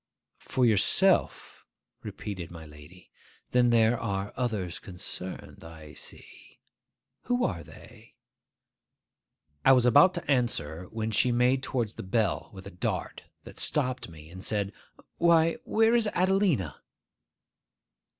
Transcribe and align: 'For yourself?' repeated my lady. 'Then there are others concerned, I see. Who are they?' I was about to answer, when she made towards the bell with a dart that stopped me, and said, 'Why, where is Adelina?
'For 0.39 0.65
yourself?' 0.65 1.63
repeated 2.01 2.49
my 2.49 2.65
lady. 2.65 3.11
'Then 3.51 3.69
there 3.69 3.99
are 3.99 4.33
others 4.35 4.79
concerned, 4.79 5.63
I 5.63 5.93
see. 5.93 6.59
Who 7.25 7.43
are 7.45 7.61
they?' 7.61 8.15
I 9.63 9.73
was 9.73 9.85
about 9.85 10.15
to 10.15 10.25
answer, 10.31 10.85
when 10.89 11.11
she 11.11 11.31
made 11.31 11.61
towards 11.61 11.93
the 11.93 12.01
bell 12.01 12.49
with 12.51 12.65
a 12.65 12.71
dart 12.71 13.21
that 13.43 13.59
stopped 13.59 14.09
me, 14.09 14.31
and 14.31 14.43
said, 14.43 14.73
'Why, 15.19 15.57
where 15.65 15.93
is 15.93 16.07
Adelina? 16.15 16.81